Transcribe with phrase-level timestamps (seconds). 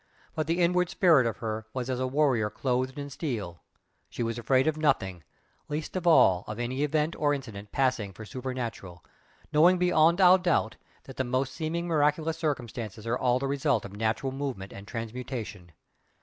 [0.33, 3.61] But the inward spirit of her was as a warrior clothed in steel,
[4.09, 5.23] she was afraid of nothing
[5.69, 9.05] least of all of any event or incident passing for "supernatural,"
[9.53, 13.93] knowing beyond all doubt that the most seeming miraculous circumstances are all the result of
[13.95, 15.71] natural movement and transmutation.